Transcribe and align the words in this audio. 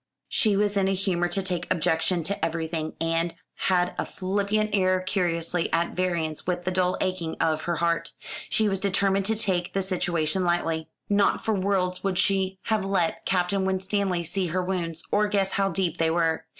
She 0.29 0.55
was 0.57 0.77
in 0.77 0.87
a 0.87 0.95
humour 0.95 1.27
to 1.27 1.43
take 1.43 1.71
objection 1.71 2.23
to 2.23 2.43
everything, 2.43 2.93
and 2.99 3.35
had 3.53 3.93
a 3.99 4.03
flippant 4.03 4.71
air 4.73 4.99
curiously 4.99 5.71
at 5.71 5.91
variance 5.93 6.47
with 6.47 6.63
the 6.65 6.71
dull 6.71 6.97
aching 6.99 7.35
of 7.39 7.61
her 7.65 7.75
heart. 7.75 8.11
She 8.49 8.67
was 8.67 8.79
determined 8.79 9.25
to 9.25 9.35
take 9.35 9.73
the 9.73 9.83
situation 9.83 10.43
lightly. 10.43 10.89
Not 11.07 11.45
for 11.45 11.53
worlds 11.53 12.03
would 12.03 12.17
she 12.17 12.57
have 12.63 12.83
let 12.83 13.27
Captain 13.27 13.63
Winstanley 13.63 14.23
see 14.23 14.47
her 14.47 14.63
wounds, 14.63 15.03
or 15.11 15.27
guess 15.27 15.51
how 15.51 15.69
deep 15.69 15.99
they 15.99 16.09
were. 16.09 16.45